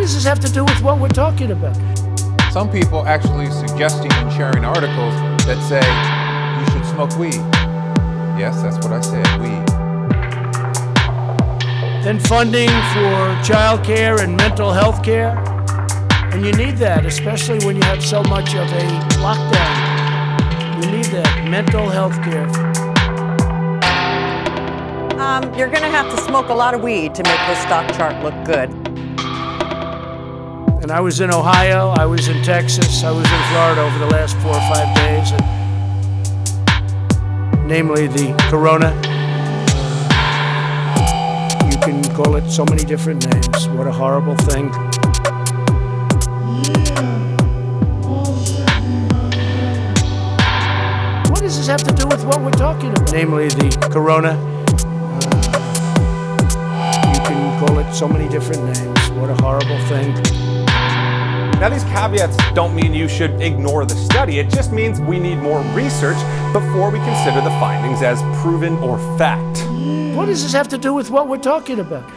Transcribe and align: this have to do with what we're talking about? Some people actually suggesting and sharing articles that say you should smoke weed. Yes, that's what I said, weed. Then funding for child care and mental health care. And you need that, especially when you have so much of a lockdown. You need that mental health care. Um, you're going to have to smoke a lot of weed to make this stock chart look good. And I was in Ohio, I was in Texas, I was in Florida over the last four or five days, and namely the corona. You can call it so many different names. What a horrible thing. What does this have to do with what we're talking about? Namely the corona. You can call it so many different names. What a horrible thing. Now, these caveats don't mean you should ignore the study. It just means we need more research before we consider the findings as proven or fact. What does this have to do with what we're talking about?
this 0.00 0.24
have 0.24 0.40
to 0.40 0.50
do 0.50 0.64
with 0.64 0.80
what 0.82 0.98
we're 0.98 1.08
talking 1.08 1.50
about? 1.50 1.76
Some 2.52 2.70
people 2.70 3.06
actually 3.06 3.50
suggesting 3.50 4.10
and 4.12 4.32
sharing 4.32 4.64
articles 4.64 5.14
that 5.44 5.60
say 5.68 5.84
you 6.58 6.66
should 6.72 6.86
smoke 6.94 7.16
weed. 7.18 7.40
Yes, 8.40 8.62
that's 8.62 8.76
what 8.84 8.92
I 8.92 9.00
said, 9.02 9.40
weed. 9.40 9.66
Then 12.02 12.18
funding 12.18 12.68
for 12.68 13.44
child 13.44 13.84
care 13.84 14.20
and 14.20 14.36
mental 14.36 14.72
health 14.72 15.02
care. 15.02 15.36
And 16.32 16.46
you 16.46 16.52
need 16.52 16.78
that, 16.78 17.04
especially 17.04 17.64
when 17.66 17.76
you 17.76 17.82
have 17.82 18.02
so 18.02 18.22
much 18.22 18.54
of 18.54 18.72
a 18.72 18.86
lockdown. 19.20 20.82
You 20.82 20.90
need 20.90 21.06
that 21.06 21.46
mental 21.48 21.88
health 21.88 22.14
care. 22.22 22.48
Um, 25.20 25.54
you're 25.54 25.68
going 25.68 25.82
to 25.82 25.90
have 25.90 26.10
to 26.10 26.16
smoke 26.22 26.48
a 26.48 26.54
lot 26.54 26.72
of 26.72 26.82
weed 26.82 27.14
to 27.16 27.22
make 27.22 27.40
this 27.46 27.58
stock 27.58 27.94
chart 27.94 28.24
look 28.24 28.44
good. 28.46 28.79
And 30.90 30.96
I 30.96 31.00
was 31.02 31.20
in 31.20 31.30
Ohio, 31.30 31.90
I 31.90 32.04
was 32.04 32.26
in 32.26 32.42
Texas, 32.42 33.04
I 33.04 33.12
was 33.12 33.24
in 33.24 33.42
Florida 33.52 33.80
over 33.82 33.96
the 34.00 34.08
last 34.08 34.36
four 34.38 34.50
or 34.50 34.60
five 34.74 34.92
days, 34.96 35.30
and 35.30 35.40
namely 37.68 38.08
the 38.08 38.34
corona. 38.50 38.92
You 41.70 41.78
can 41.78 42.02
call 42.16 42.34
it 42.34 42.50
so 42.50 42.64
many 42.64 42.82
different 42.82 43.24
names. 43.24 43.68
What 43.68 43.86
a 43.86 43.92
horrible 43.92 44.34
thing. 44.34 44.72
What 51.30 51.40
does 51.40 51.56
this 51.56 51.68
have 51.68 51.84
to 51.84 51.94
do 51.94 52.08
with 52.08 52.24
what 52.24 52.40
we're 52.40 52.50
talking 52.50 52.90
about? 52.90 53.12
Namely 53.12 53.46
the 53.46 53.70
corona. 53.92 54.34
You 57.14 57.20
can 57.22 57.60
call 57.64 57.78
it 57.78 57.94
so 57.94 58.08
many 58.08 58.28
different 58.28 58.64
names. 58.64 59.10
What 59.10 59.30
a 59.30 59.36
horrible 59.40 59.78
thing. 59.86 60.39
Now, 61.60 61.68
these 61.68 61.84
caveats 61.84 62.38
don't 62.54 62.74
mean 62.74 62.94
you 62.94 63.06
should 63.06 63.42
ignore 63.42 63.84
the 63.84 63.94
study. 63.94 64.38
It 64.38 64.48
just 64.48 64.72
means 64.72 64.98
we 64.98 65.18
need 65.18 65.36
more 65.40 65.60
research 65.74 66.16
before 66.54 66.90
we 66.90 66.98
consider 67.00 67.42
the 67.42 67.50
findings 67.60 68.00
as 68.00 68.22
proven 68.40 68.78
or 68.78 68.98
fact. 69.18 69.58
What 70.16 70.24
does 70.24 70.42
this 70.42 70.54
have 70.54 70.68
to 70.68 70.78
do 70.78 70.94
with 70.94 71.10
what 71.10 71.28
we're 71.28 71.36
talking 71.36 71.80
about? 71.80 72.10